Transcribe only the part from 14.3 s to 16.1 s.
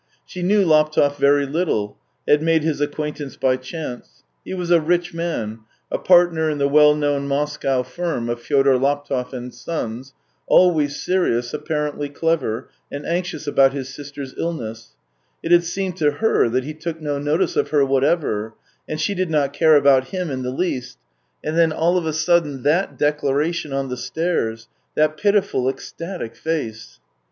200 THE TALES OF TCHEHOV illness. It had seemed